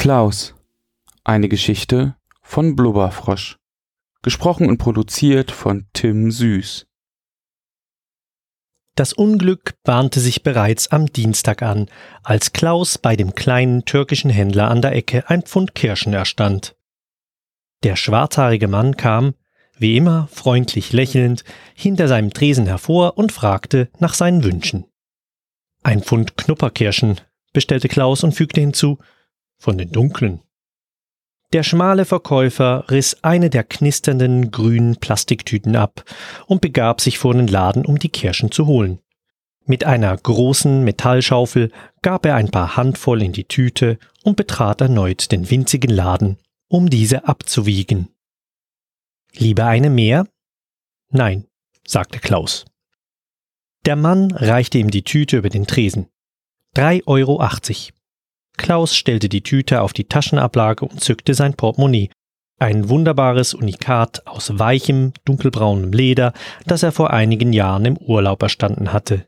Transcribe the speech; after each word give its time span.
Klaus. 0.00 0.54
Eine 1.24 1.50
Geschichte 1.50 2.16
von 2.40 2.74
Blubberfrosch. 2.74 3.58
Gesprochen 4.22 4.70
und 4.70 4.78
produziert 4.78 5.50
von 5.50 5.88
Tim 5.92 6.30
Süß. 6.30 6.86
Das 8.94 9.12
Unglück 9.12 9.74
bahnte 9.82 10.18
sich 10.20 10.42
bereits 10.42 10.88
am 10.88 11.04
Dienstag 11.04 11.60
an, 11.60 11.90
als 12.22 12.54
Klaus 12.54 12.96
bei 12.96 13.14
dem 13.14 13.34
kleinen 13.34 13.84
türkischen 13.84 14.30
Händler 14.30 14.70
an 14.70 14.80
der 14.80 14.92
Ecke 14.92 15.28
ein 15.28 15.42
Pfund 15.42 15.74
Kirschen 15.74 16.14
erstand. 16.14 16.76
Der 17.82 17.94
schwarzhaarige 17.96 18.68
Mann 18.68 18.96
kam, 18.96 19.34
wie 19.76 19.98
immer 19.98 20.28
freundlich 20.32 20.94
lächelnd, 20.94 21.44
hinter 21.74 22.08
seinem 22.08 22.32
Tresen 22.32 22.64
hervor 22.64 23.18
und 23.18 23.32
fragte 23.32 23.90
nach 23.98 24.14
seinen 24.14 24.44
Wünschen. 24.44 24.86
Ein 25.82 26.02
Pfund 26.02 26.38
Knupperkirschen, 26.38 27.20
bestellte 27.52 27.88
Klaus 27.88 28.24
und 28.24 28.32
fügte 28.32 28.62
hinzu, 28.62 28.98
von 29.60 29.78
den 29.78 29.92
dunklen. 29.92 30.40
Der 31.52 31.62
schmale 31.62 32.04
Verkäufer 32.04 32.90
riss 32.90 33.22
eine 33.22 33.50
der 33.50 33.64
knisternden 33.64 34.50
grünen 34.50 34.96
Plastiktüten 34.96 35.76
ab 35.76 36.04
und 36.46 36.60
begab 36.60 37.00
sich 37.00 37.18
vor 37.18 37.34
den 37.34 37.48
Laden, 37.48 37.84
um 37.84 37.98
die 37.98 38.08
Kirschen 38.08 38.50
zu 38.50 38.66
holen. 38.66 39.00
Mit 39.66 39.84
einer 39.84 40.16
großen 40.16 40.82
Metallschaufel 40.82 41.70
gab 42.02 42.24
er 42.24 42.36
ein 42.36 42.50
paar 42.50 42.76
Handvoll 42.76 43.22
in 43.22 43.32
die 43.32 43.44
Tüte 43.44 43.98
und 44.22 44.36
betrat 44.36 44.80
erneut 44.80 45.30
den 45.32 45.50
winzigen 45.50 45.90
Laden, 45.90 46.38
um 46.68 46.88
diese 46.88 47.28
abzuwiegen. 47.28 48.08
Lieber 49.32 49.66
eine 49.66 49.90
mehr? 49.90 50.26
Nein, 51.10 51.46
sagte 51.86 52.20
Klaus. 52.20 52.64
Der 53.86 53.96
Mann 53.96 54.30
reichte 54.30 54.78
ihm 54.78 54.90
die 54.90 55.04
Tüte 55.04 55.38
über 55.38 55.48
den 55.48 55.66
Tresen. 55.66 56.08
Drei 56.74 57.02
Euro. 57.06 57.40
Klaus 58.60 58.94
stellte 58.94 59.30
die 59.30 59.42
Tüte 59.42 59.80
auf 59.80 59.94
die 59.94 60.04
Taschenablage 60.04 60.84
und 60.84 61.00
zückte 61.00 61.32
sein 61.32 61.54
Portemonnaie. 61.54 62.10
Ein 62.58 62.90
wunderbares 62.90 63.54
Unikat 63.54 64.26
aus 64.26 64.58
weichem, 64.58 65.14
dunkelbraunem 65.24 65.92
Leder, 65.92 66.34
das 66.66 66.82
er 66.82 66.92
vor 66.92 67.10
einigen 67.10 67.54
Jahren 67.54 67.86
im 67.86 67.96
Urlaub 67.96 68.42
erstanden 68.42 68.92
hatte. 68.92 69.26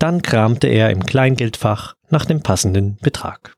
Dann 0.00 0.20
kramte 0.20 0.66
er 0.66 0.90
im 0.90 1.06
Kleingeldfach 1.06 1.94
nach 2.08 2.24
dem 2.24 2.42
passenden 2.42 2.96
Betrag. 2.96 3.54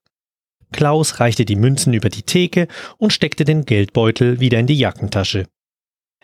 Klaus 0.73 1.21
reichte 1.21 1.47
die 1.47 1.57
Münzen 1.57 1.95
über 1.95 2.11
die 2.11 2.25
Theke 2.25 2.69
und 2.99 3.15
steckte 3.15 3.47
den 3.47 3.65
Geldbeutel 3.65 4.41
wieder 4.41 4.59
in 4.59 4.67
die 4.67 4.79
Jackentasche. 4.79 5.47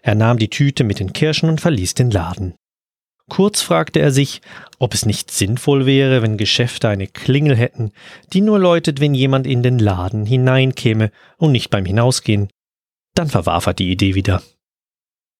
Er 0.03 0.15
nahm 0.15 0.39
die 0.39 0.51
Tüte 0.51 0.85
mit 0.85 1.01
den 1.01 1.15
Kirschen 1.15 1.49
und 1.49 1.63
verließ 1.63 1.95
den 1.95 2.11
Laden. 2.11 2.55
Kurz 3.29 3.61
fragte 3.61 4.01
er 4.01 4.11
sich, 4.11 4.41
ob 4.79 4.95
es 4.95 5.05
nicht 5.05 5.31
sinnvoll 5.31 5.87
wäre, 5.87 6.23
wenn 6.23 6.37
Geschäfte 6.37 6.89
eine 6.89 7.07
Klingel 7.07 7.57
hätten, 7.57 7.93
die 8.33 8.41
nur 8.41 8.59
läutet, 8.59 9.01
wenn 9.01 9.15
jemand 9.15 9.47
in 9.47 9.62
den 9.62 9.79
Laden 9.79 10.25
hineinkäme 10.25 11.11
und 11.37 11.53
nicht 11.53 11.71
beim 11.71 11.84
Hinausgehen. 11.84 12.49
Dann 13.15 13.29
verwarf 13.29 13.67
er 13.67 13.75
die 13.75 13.91
Idee 13.91 14.15
wieder. 14.15 14.43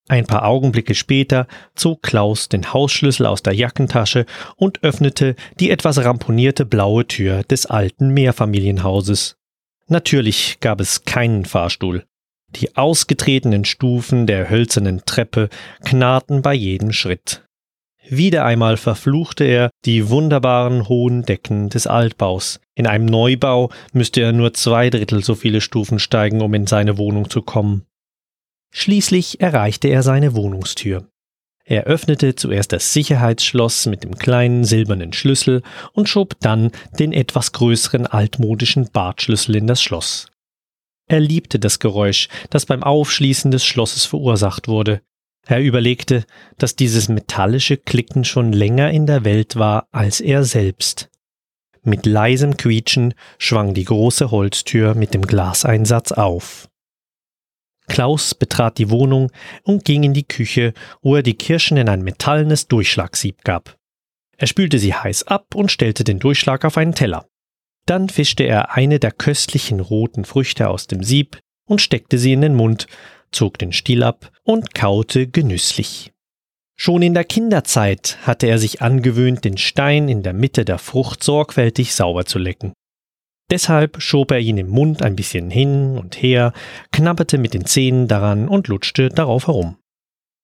Ein 0.09 0.27
paar 0.27 0.45
Augenblicke 0.47 0.95
später 0.95 1.47
zog 1.75 2.03
Klaus 2.03 2.49
den 2.49 2.73
Hausschlüssel 2.73 3.27
aus 3.27 3.43
der 3.43 3.53
Jackentasche 3.55 4.25
und 4.57 4.83
öffnete 4.83 5.37
die 5.61 5.71
etwas 5.71 6.03
ramponierte 6.03 6.65
blaue 6.65 7.07
Tür 7.07 7.43
des 7.45 7.67
alten 7.67 8.15
Mehrfamilienhauses. 8.15 9.37
Natürlich 9.87 10.61
gab 10.61 10.81
es 10.81 11.05
keinen 11.05 11.45
Fahrstuhl. 11.45 12.05
Die 12.51 12.77
ausgetretenen 12.77 13.67
Stufen 13.67 14.27
der 14.27 14.49
hölzernen 14.49 15.03
Treppe 15.05 15.51
knarrten 15.85 16.41
bei 16.41 16.55
jedem 16.55 16.93
Schritt. 16.93 17.48
Wieder 18.11 18.45
einmal 18.47 18.79
verfluchte 18.79 19.45
er 19.45 19.71
die 19.85 20.09
wunderbaren 20.09 20.89
hohen 20.89 21.23
Decken 21.23 21.69
des 21.69 21.87
Altbaus. 21.87 22.59
In 22.75 22.87
einem 22.87 23.05
Neubau 23.05 23.71
müsste 23.93 24.23
er 24.23 24.33
nur 24.33 24.55
zwei 24.55 24.89
Drittel 24.89 25.23
so 25.23 25.35
viele 25.35 25.61
Stufen 25.61 25.99
steigen, 25.99 26.41
um 26.41 26.55
in 26.55 26.67
seine 26.67 26.97
Wohnung 26.97 27.29
zu 27.29 27.43
kommen. 27.43 27.85
Schließlich 28.71 29.41
erreichte 29.41 29.89
er 29.89 30.03
seine 30.03 30.35
Wohnungstür. 30.35 31.09
Er 31.65 31.85
öffnete 31.85 32.35
zuerst 32.35 32.73
das 32.73 32.95
Sicherheitsschloss 32.95 33.85
mit 33.85 34.05
dem 34.05 34.17
kleinen 34.17 34.65
silbernen 34.65 35.13
Schlüssel 35.13 35.63
und 35.93 36.09
schob 36.09 36.37
dann 36.41 36.71
den 36.99 37.13
etwas 37.13 37.53
größeren 37.53 38.07
altmodischen 38.07 38.89
Bartschlüssel 38.91 39.57
in 39.57 39.67
das 39.67 39.83
Schloss. 39.83 40.31
Er 41.09 41.21
liebte 41.21 41.59
das 41.59 41.79
Geräusch, 41.79 42.29
das 42.49 42.65
beim 42.65 42.83
Aufschließen 42.83 43.51
des 43.51 43.67
Schlosses 43.67 44.07
verursacht 44.07 44.67
wurde. 44.67 45.03
Er 45.51 45.63
überlegte, 45.63 46.27
dass 46.59 46.77
dieses 46.77 47.09
metallische 47.09 47.79
Klicken 47.79 48.25
schon 48.25 48.53
länger 48.53 48.91
in 48.91 49.07
der 49.07 49.25
Welt 49.25 49.57
war 49.57 49.89
als 49.93 50.21
er 50.21 50.45
selbst. 50.45 51.09
Mit 51.83 52.05
leisem 52.05 52.59
Quietschen 52.59 53.15
schwang 53.39 53.73
die 53.73 53.85
große 53.85 54.31
Holztür 54.31 54.95
mit 54.95 55.15
dem 55.15 55.23
Glaseinsatz 55.23 56.13
auf. 56.13 56.69
Klaus 57.89 58.35
betrat 58.35 58.77
die 58.77 58.91
Wohnung 58.91 59.33
und 59.63 59.87
ging 59.87 60.03
in 60.03 60.13
die 60.13 60.29
Küche, 60.29 60.75
wo 61.01 61.17
er 61.17 61.23
die 61.23 61.39
Kirschen 61.39 61.79
in 61.79 61.89
ein 61.89 62.03
metallenes 62.03 62.69
Durchschlagsieb 62.69 63.43
gab. 63.43 63.79
Er 64.37 64.49
spülte 64.49 64.79
sie 64.79 64.93
heiß 64.93 65.29
ab 65.29 65.55
und 65.55 65.73
stellte 65.73 66.05
den 66.05 66.19
Durchschlag 66.19 66.67
auf 66.67 66.77
einen 66.77 66.95
Teller. 66.95 67.27
Dann 67.87 68.11
fischte 68.11 68.43
er 68.43 68.75
eine 68.75 68.99
der 68.99 69.13
köstlichen 69.13 69.81
roten 69.81 70.27
Früchte 70.27 70.69
aus 70.69 70.89
dem 70.89 71.03
Sieb 71.03 71.39
und 71.65 71.81
steckte 71.81 72.19
sie 72.19 72.35
in 72.35 72.43
den 72.43 72.55
Mund, 72.55 72.87
zog 73.33 73.59
den 73.59 73.73
Stiel 73.73 74.03
ab 74.03 74.31
und 74.45 74.75
kaute 74.75 75.27
genüsslich. 75.27 76.13
Schon 76.77 77.03
in 77.03 77.15
der 77.15 77.25
Kinderzeit 77.25 78.19
hatte 78.23 78.47
er 78.47 78.59
sich 78.59 78.83
angewöhnt, 78.83 79.45
den 79.45 79.59
Stein 79.59 80.09
in 80.09 80.23
der 80.23 80.33
Mitte 80.33 80.65
der 80.65 80.79
Frucht 80.79 81.25
sorgfältig 81.25 81.95
sauber 81.95 82.25
zu 82.25 82.39
lecken. 82.39 82.73
Deshalb 83.51 84.01
schob 84.01 84.31
er 84.31 84.39
ihn 84.39 84.59
im 84.59 84.69
Mund 84.69 85.03
ein 85.03 85.17
bisschen 85.17 85.51
hin 85.51 85.99
und 85.99 86.23
her, 86.23 86.53
knabberte 86.93 87.39
mit 87.39 87.55
den 87.55 87.65
Zähnen 87.65 88.07
daran 88.07 88.49
und 88.49 88.69
lutschte 88.69 89.09
darauf 89.09 89.47
herum. 89.47 89.77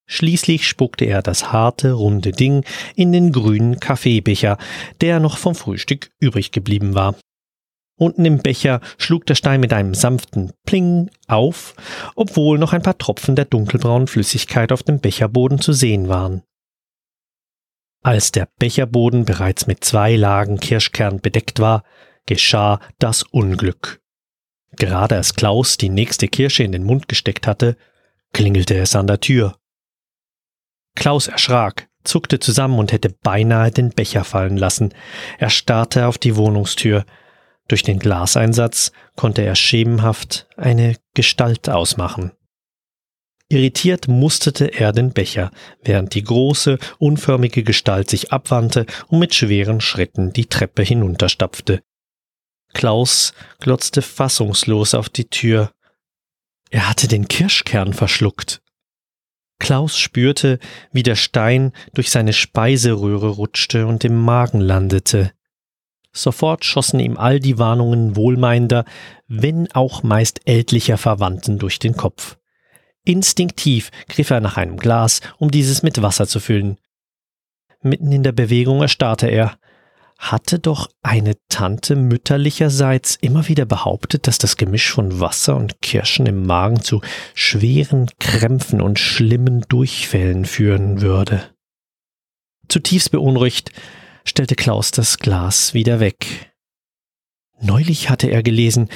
Schließlich 0.06 0.66
spuckte 0.66 1.04
er 1.04 1.22
das 1.22 1.52
harte, 1.52 1.92
runde 1.92 2.32
Ding 2.32 2.64
in 2.94 3.12
den 3.12 3.32
grünen 3.32 3.80
Kaffeebecher, 3.80 4.58
der 5.00 5.20
noch 5.20 5.38
vom 5.38 5.54
Frühstück 5.54 6.10
übrig 6.18 6.50
geblieben 6.50 6.94
war. 6.94 7.14
Unten 7.96 8.24
im 8.24 8.38
Becher 8.38 8.80
schlug 8.98 9.24
der 9.26 9.36
Stein 9.36 9.60
mit 9.60 9.72
einem 9.72 9.94
sanften 9.94 10.52
Pling 10.66 11.10
auf, 11.28 11.74
obwohl 12.16 12.58
noch 12.58 12.72
ein 12.72 12.82
paar 12.82 12.98
Tropfen 12.98 13.36
der 13.36 13.44
dunkelbraunen 13.44 14.08
Flüssigkeit 14.08 14.72
auf 14.72 14.82
dem 14.82 15.00
Becherboden 15.00 15.60
zu 15.60 15.72
sehen 15.72 16.08
waren. 16.08 16.42
Als 18.02 18.32
der 18.32 18.48
Becherboden 18.58 19.24
bereits 19.24 19.66
mit 19.66 19.84
zwei 19.84 20.16
Lagen 20.16 20.58
Kirschkern 20.58 21.20
bedeckt 21.20 21.60
war, 21.60 21.84
geschah 22.26 22.80
das 22.98 23.22
Unglück. 23.22 24.02
Gerade 24.72 25.16
als 25.16 25.34
Klaus 25.34 25.76
die 25.76 25.88
nächste 25.88 26.26
Kirsche 26.26 26.64
in 26.64 26.72
den 26.72 26.84
Mund 26.84 27.08
gesteckt 27.08 27.46
hatte, 27.46 27.76
klingelte 28.32 28.76
es 28.76 28.96
an 28.96 29.06
der 29.06 29.20
Tür. 29.20 29.56
Klaus 30.96 31.28
erschrak, 31.28 31.88
zuckte 32.02 32.40
zusammen 32.40 32.78
und 32.78 32.92
hätte 32.92 33.10
beinahe 33.22 33.70
den 33.70 33.90
Becher 33.90 34.24
fallen 34.24 34.56
lassen. 34.56 34.92
Er 35.38 35.50
starrte 35.50 36.06
auf 36.06 36.18
die 36.18 36.36
Wohnungstür, 36.36 37.04
durch 37.68 37.82
den 37.82 37.98
Glaseinsatz 37.98 38.92
konnte 39.16 39.42
er 39.42 39.54
schemenhaft 39.54 40.46
eine 40.56 40.96
Gestalt 41.14 41.68
ausmachen. 41.68 42.32
Irritiert 43.48 44.08
musterte 44.08 44.66
er 44.66 44.92
den 44.92 45.12
Becher, 45.12 45.50
während 45.82 46.14
die 46.14 46.24
große, 46.24 46.78
unförmige 46.98 47.62
Gestalt 47.62 48.10
sich 48.10 48.32
abwandte 48.32 48.86
und 49.08 49.18
mit 49.18 49.34
schweren 49.34 49.80
Schritten 49.80 50.32
die 50.32 50.46
Treppe 50.46 50.82
hinunterstapfte. 50.82 51.82
Klaus 52.72 53.32
glotzte 53.60 54.02
fassungslos 54.02 54.94
auf 54.94 55.08
die 55.08 55.26
Tür. 55.26 55.70
Er 56.70 56.88
hatte 56.88 57.06
den 57.06 57.28
Kirschkern 57.28 57.92
verschluckt. 57.92 58.60
Klaus 59.60 59.96
spürte, 59.96 60.58
wie 60.92 61.04
der 61.04 61.14
Stein 61.14 61.72
durch 61.94 62.10
seine 62.10 62.32
Speiseröhre 62.32 63.28
rutschte 63.28 63.86
und 63.86 64.04
im 64.04 64.16
Magen 64.16 64.60
landete. 64.60 65.32
Sofort 66.16 66.64
schossen 66.64 67.00
ihm 67.00 67.16
all 67.16 67.40
die 67.40 67.58
Warnungen 67.58 68.14
wohlmeinender, 68.14 68.84
wenn 69.26 69.70
auch 69.72 70.04
meist 70.04 70.40
ältlicher 70.44 70.96
Verwandten 70.96 71.58
durch 71.58 71.80
den 71.80 71.96
Kopf. 71.96 72.38
Instinktiv 73.04 73.90
griff 74.08 74.30
er 74.30 74.40
nach 74.40 74.56
einem 74.56 74.76
Glas, 74.76 75.20
um 75.38 75.50
dieses 75.50 75.82
mit 75.82 76.00
Wasser 76.00 76.26
zu 76.28 76.38
füllen. 76.38 76.78
Mitten 77.82 78.12
in 78.12 78.22
der 78.22 78.32
Bewegung 78.32 78.80
erstarrte 78.80 79.26
er. 79.26 79.58
Hatte 80.16 80.60
doch 80.60 80.88
eine 81.02 81.34
Tante 81.48 81.96
mütterlicherseits 81.96 83.18
immer 83.20 83.48
wieder 83.48 83.64
behauptet, 83.64 84.28
dass 84.28 84.38
das 84.38 84.56
Gemisch 84.56 84.90
von 84.92 85.18
Wasser 85.18 85.56
und 85.56 85.82
Kirschen 85.82 86.26
im 86.26 86.46
Magen 86.46 86.80
zu 86.82 87.02
schweren 87.34 88.08
Krämpfen 88.20 88.80
und 88.80 89.00
schlimmen 89.00 89.62
Durchfällen 89.68 90.44
führen 90.44 91.00
würde. 91.00 91.42
Zutiefst 92.68 93.10
beunruhigt 93.10 93.72
stellte 94.26 94.54
Klaus 94.54 94.90
das 94.90 95.18
Glas 95.18 95.74
wieder 95.74 96.00
weg. 96.00 96.52
Neulich 97.60 98.10
hatte 98.10 98.28
er 98.28 98.42
gelesen, 98.42 98.88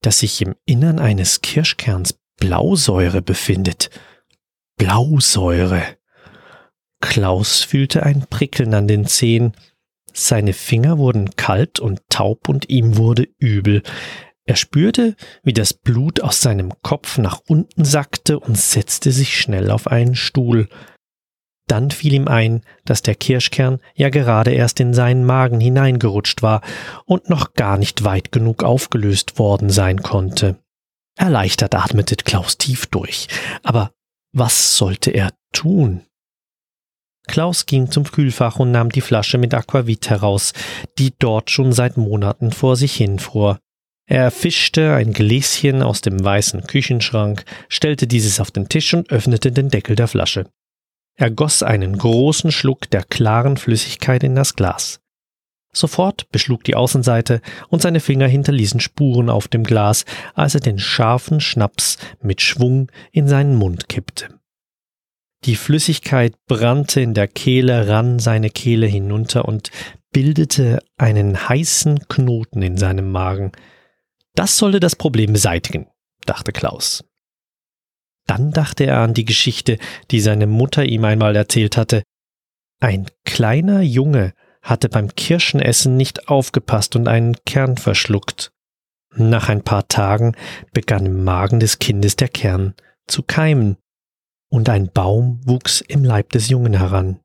dass 0.00 0.20
sich 0.20 0.40
im 0.42 0.54
Innern 0.64 0.98
eines 0.98 1.40
Kirschkerns 1.40 2.18
Blausäure 2.38 3.20
befindet. 3.20 3.90
Blausäure. 4.76 5.82
Klaus 7.00 7.62
fühlte 7.62 8.04
ein 8.04 8.26
Prickeln 8.28 8.74
an 8.74 8.88
den 8.88 9.06
Zehen. 9.06 9.52
Seine 10.12 10.52
Finger 10.52 10.98
wurden 10.98 11.36
kalt 11.36 11.80
und 11.80 12.00
taub 12.08 12.48
und 12.48 12.70
ihm 12.70 12.96
wurde 12.96 13.28
übel. 13.38 13.82
Er 14.44 14.56
spürte, 14.56 15.14
wie 15.42 15.52
das 15.52 15.74
Blut 15.74 16.20
aus 16.22 16.40
seinem 16.40 16.72
Kopf 16.82 17.18
nach 17.18 17.40
unten 17.46 17.84
sackte 17.84 18.40
und 18.40 18.56
setzte 18.56 19.12
sich 19.12 19.38
schnell 19.38 19.70
auf 19.70 19.88
einen 19.88 20.14
Stuhl. 20.14 20.68
Dann 21.68 21.90
fiel 21.90 22.14
ihm 22.14 22.26
ein, 22.26 22.62
dass 22.84 23.02
der 23.02 23.14
Kirschkern 23.14 23.78
ja 23.94 24.08
gerade 24.08 24.52
erst 24.52 24.80
in 24.80 24.94
seinen 24.94 25.24
Magen 25.24 25.60
hineingerutscht 25.60 26.42
war 26.42 26.62
und 27.04 27.28
noch 27.28 27.52
gar 27.54 27.76
nicht 27.78 28.04
weit 28.04 28.32
genug 28.32 28.64
aufgelöst 28.64 29.38
worden 29.38 29.70
sein 29.70 30.02
konnte. 30.02 30.56
Erleichtert 31.16 31.74
atmete 31.74 32.16
Klaus 32.16 32.58
tief 32.58 32.86
durch. 32.86 33.28
Aber 33.62 33.92
was 34.32 34.76
sollte 34.76 35.10
er 35.10 35.32
tun? 35.52 36.02
Klaus 37.26 37.66
ging 37.66 37.90
zum 37.90 38.04
Kühlfach 38.04 38.58
und 38.58 38.70
nahm 38.70 38.90
die 38.90 39.02
Flasche 39.02 39.36
mit 39.36 39.52
Aquavit 39.52 40.08
heraus, 40.08 40.54
die 40.98 41.12
dort 41.18 41.50
schon 41.50 41.72
seit 41.72 41.98
Monaten 41.98 42.50
vor 42.52 42.76
sich 42.76 42.94
hinfror. 42.94 43.58
Er 44.06 44.30
fischte 44.30 44.94
ein 44.94 45.12
Gläschen 45.12 45.82
aus 45.82 46.00
dem 46.00 46.24
weißen 46.24 46.66
Küchenschrank, 46.66 47.44
stellte 47.68 48.06
dieses 48.06 48.40
auf 48.40 48.50
den 48.50 48.70
Tisch 48.70 48.94
und 48.94 49.10
öffnete 49.10 49.52
den 49.52 49.68
Deckel 49.68 49.96
der 49.96 50.08
Flasche. 50.08 50.46
Er 51.20 51.32
goss 51.32 51.64
einen 51.64 51.98
großen 51.98 52.52
Schluck 52.52 52.88
der 52.90 53.02
klaren 53.02 53.56
Flüssigkeit 53.56 54.22
in 54.22 54.36
das 54.36 54.54
Glas. 54.54 55.00
Sofort 55.72 56.30
beschlug 56.30 56.62
die 56.62 56.76
Außenseite 56.76 57.42
und 57.68 57.82
seine 57.82 57.98
Finger 57.98 58.28
hinterließen 58.28 58.78
Spuren 58.78 59.28
auf 59.28 59.48
dem 59.48 59.64
Glas, 59.64 60.04
als 60.34 60.54
er 60.54 60.60
den 60.60 60.78
scharfen 60.78 61.40
Schnaps 61.40 61.98
mit 62.22 62.40
Schwung 62.40 62.90
in 63.10 63.26
seinen 63.26 63.56
Mund 63.56 63.88
kippte. 63.88 64.28
Die 65.44 65.56
Flüssigkeit 65.56 66.34
brannte 66.46 67.00
in 67.00 67.14
der 67.14 67.26
Kehle, 67.26 67.88
rann 67.88 68.20
seine 68.20 68.48
Kehle 68.48 68.86
hinunter 68.86 69.44
und 69.44 69.72
bildete 70.12 70.78
einen 70.98 71.48
heißen 71.48 72.06
Knoten 72.08 72.62
in 72.62 72.76
seinem 72.76 73.10
Magen. 73.10 73.50
Das 74.36 74.56
sollte 74.56 74.78
das 74.78 74.94
Problem 74.94 75.32
beseitigen, 75.32 75.88
dachte 76.26 76.52
Klaus. 76.52 77.04
Dann 78.28 78.52
dachte 78.52 78.84
er 78.84 78.98
an 78.98 79.14
die 79.14 79.24
Geschichte, 79.24 79.78
die 80.12 80.20
seine 80.20 80.46
Mutter 80.46 80.84
ihm 80.84 81.04
einmal 81.04 81.34
erzählt 81.34 81.76
hatte. 81.76 82.02
Ein 82.78 83.06
kleiner 83.24 83.80
Junge 83.80 84.34
hatte 84.62 84.88
beim 84.88 85.14
Kirschenessen 85.14 85.96
nicht 85.96 86.28
aufgepasst 86.28 86.94
und 86.94 87.08
einen 87.08 87.36
Kern 87.46 87.78
verschluckt. 87.78 88.52
Nach 89.16 89.48
ein 89.48 89.62
paar 89.62 89.88
Tagen 89.88 90.36
begann 90.72 91.06
im 91.06 91.24
Magen 91.24 91.58
des 91.58 91.78
Kindes 91.78 92.16
der 92.16 92.28
Kern 92.28 92.74
zu 93.06 93.22
keimen, 93.22 93.78
und 94.50 94.68
ein 94.68 94.90
Baum 94.92 95.40
wuchs 95.44 95.80
im 95.80 96.04
Leib 96.04 96.30
des 96.30 96.48
Jungen 96.48 96.74
heran. 96.74 97.20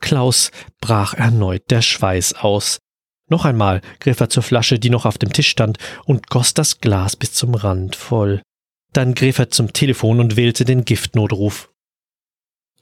Klaus 0.00 0.50
brach 0.80 1.14
erneut 1.14 1.70
der 1.70 1.82
Schweiß 1.82 2.34
aus. 2.34 2.78
Noch 3.28 3.44
einmal 3.44 3.80
griff 4.00 4.20
er 4.20 4.28
zur 4.28 4.42
Flasche, 4.42 4.78
die 4.78 4.90
noch 4.90 5.06
auf 5.06 5.18
dem 5.18 5.32
Tisch 5.32 5.48
stand, 5.48 5.78
und 6.04 6.28
goss 6.28 6.54
das 6.54 6.80
Glas 6.80 7.16
bis 7.16 7.32
zum 7.32 7.54
Rand 7.54 7.96
voll. 7.96 8.42
Dann 8.96 9.12
griff 9.12 9.38
er 9.38 9.50
zum 9.50 9.74
Telefon 9.74 10.20
und 10.20 10.36
wählte 10.36 10.64
den 10.64 10.86
Giftnotruf. 10.86 11.70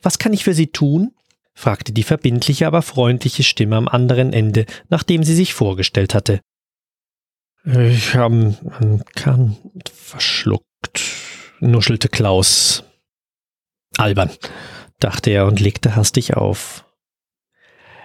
Was 0.00 0.20
kann 0.20 0.32
ich 0.32 0.44
für 0.44 0.54
Sie 0.54 0.68
tun? 0.68 1.12
fragte 1.54 1.92
die 1.92 2.04
verbindliche, 2.04 2.68
aber 2.68 2.82
freundliche 2.82 3.42
Stimme 3.42 3.74
am 3.74 3.88
anderen 3.88 4.32
Ende, 4.32 4.66
nachdem 4.88 5.24
sie 5.24 5.34
sich 5.34 5.54
vorgestellt 5.54 6.14
hatte. 6.14 6.40
Ich 7.64 8.14
habe 8.14 8.56
einen 8.78 9.04
Kern 9.16 9.56
verschluckt, 9.92 11.00
nuschelte 11.58 12.08
Klaus. 12.08 12.84
Albern, 13.96 14.30
dachte 15.00 15.30
er 15.30 15.46
und 15.46 15.58
legte 15.58 15.96
hastig 15.96 16.36
auf. 16.36 16.84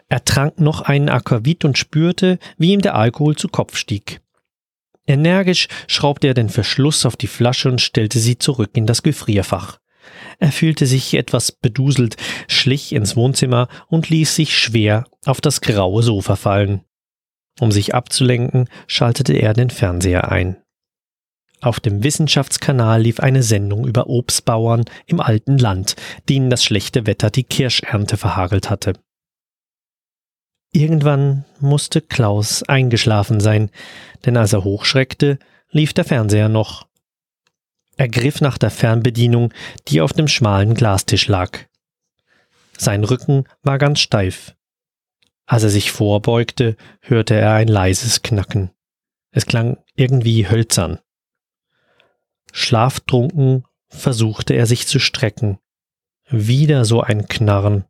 Er 0.08 0.26
trank 0.26 0.60
noch 0.60 0.82
einen 0.82 1.10
Aquavit 1.10 1.64
und 1.64 1.78
spürte, 1.78 2.40
wie 2.58 2.72
ihm 2.72 2.82
der 2.82 2.96
Alkohol 2.96 3.36
zu 3.36 3.50
Kopf 3.50 3.78
stieg. 3.78 4.20
Energisch 5.10 5.68
schraubte 5.88 6.28
er 6.28 6.34
den 6.36 6.50
Verschluss 6.50 7.06
auf 7.06 7.18
die 7.18 7.28
Flasche 7.28 7.70
und 7.70 7.82
stellte 7.82 8.20
sie 8.20 8.38
zurück 8.38 8.72
in 8.76 8.86
das 8.86 9.02
Gefrierfach. 9.02 9.80
Er 10.38 10.52
fühlte 10.52 10.86
sich 10.86 11.16
etwas 11.16 11.52
beduselt, 11.52 12.16
schlich 12.48 12.94
ins 12.94 13.16
Wohnzimmer 13.16 13.68
und 13.88 14.10
ließ 14.10 14.36
sich 14.36 14.58
schwer 14.58 15.06
auf 15.26 15.42
das 15.42 15.62
graue 15.62 16.04
Sofa 16.04 16.36
fallen. 16.36 16.82
Um 17.60 17.72
sich 17.72 17.96
abzulenken, 17.96 18.70
schaltete 18.88 19.34
er 19.34 19.54
den 19.54 19.72
Fernseher 19.72 20.32
ein. 20.32 20.58
Auf 21.60 21.80
dem 21.80 22.04
Wissenschaftskanal 22.04 23.02
lief 23.02 23.20
eine 23.20 23.44
Sendung 23.44 23.86
über 23.86 24.08
Obstbauern 24.08 24.86
im 25.08 25.20
alten 25.20 25.58
Land, 25.58 25.96
denen 26.30 26.50
das 26.50 26.64
schlechte 26.64 27.06
Wetter 27.08 27.32
die 27.32 27.44
Kirschernte 27.44 28.16
verhagelt 28.16 28.70
hatte. 28.70 28.94
Irgendwann 30.72 31.46
musste 31.60 32.02
Klaus 32.02 32.64
eingeschlafen 32.64 33.40
sein, 33.40 33.72
denn 34.26 34.38
als 34.38 34.54
er 34.54 34.64
hochschreckte, 34.64 35.40
lief 35.72 35.94
der 35.94 36.06
Fernseher 36.06 36.50
noch. 36.50 36.88
Er 37.98 38.08
griff 38.08 38.40
nach 38.40 38.58
der 38.58 38.70
Fernbedienung, 38.70 39.54
die 39.88 40.00
auf 40.02 40.14
dem 40.14 40.28
schmalen 40.28 40.76
Glastisch 40.76 41.28
lag. 41.28 41.66
Sein 42.78 43.04
Rücken 43.04 43.44
war 43.62 43.78
ganz 43.78 44.00
steif. 44.00 44.56
Als 45.46 45.64
er 45.64 45.70
sich 45.70 45.92
vorbeugte, 45.92 46.78
hörte 47.02 47.34
er 47.34 47.54
ein 47.54 47.68
leises 47.68 48.22
Knacken. 48.22 48.70
Es 49.32 49.46
klang 49.46 49.78
irgendwie 49.96 50.48
hölzern. 50.48 51.00
Schlaftrunken 52.54 53.66
versuchte 53.90 54.54
er 54.54 54.66
sich 54.66 54.88
zu 54.88 55.00
strecken. 55.00 55.60
Wieder 56.30 56.86
so 56.86 57.02
ein 57.02 57.28
Knarren. 57.28 57.86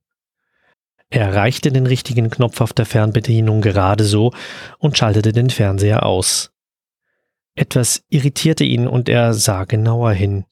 Er 1.09 1.21
erreichte 1.23 1.71
den 1.71 1.87
richtigen 1.87 2.29
Knopf 2.29 2.61
auf 2.61 2.71
der 2.73 2.85
Fernbedienung 2.85 3.61
gerade 3.61 4.03
so 4.03 4.31
und 4.77 4.97
schaltete 4.97 5.31
den 5.31 5.49
Fernseher 5.49 6.05
aus. 6.05 6.51
Etwas 7.55 8.03
irritierte 8.09 8.63
ihn 8.63 8.87
und 8.87 9.09
er 9.09 9.33
sah 9.33 9.65
genauer 9.65 10.11
hin. 10.11 10.45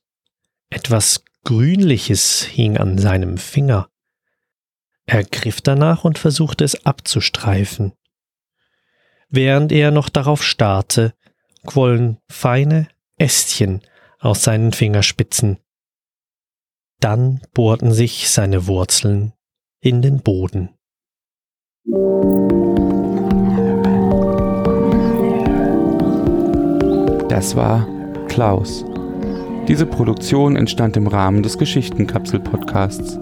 Etwas 0.70 1.24
Grünliches 1.44 2.44
hing 2.44 2.78
an 2.78 2.98
seinem 2.98 3.38
Finger. 3.38 3.90
Er 5.06 5.24
griff 5.24 5.62
danach 5.62 6.04
und 6.04 6.18
versuchte 6.18 6.66
es 6.66 6.86
abzustreifen. 6.86 7.94
Während 9.30 9.72
er 9.72 9.92
noch 9.92 10.10
darauf 10.10 10.44
starrte, 10.44 11.14
quollen 11.66 12.18
feine 12.28 12.90
Ästchen 13.16 13.82
aus 14.20 14.44
seinen 14.44 14.74
Fingerspitzen. 14.74 15.60
Dann 17.00 17.42
bohrten 17.54 17.94
sich 17.94 18.30
seine 18.30 18.68
Wurzeln 18.68 19.34
in 19.88 20.02
den 20.02 20.20
Boden. 20.20 20.68
Das 27.30 27.56
war 27.56 27.88
Klaus. 28.28 28.84
Diese 29.70 29.86
Produktion 29.86 30.58
entstand 30.58 30.98
im 30.98 31.08
Rahmen 31.08 31.42
des 31.42 31.58
Geschichtenkapsel-Podcasts. 31.58 33.18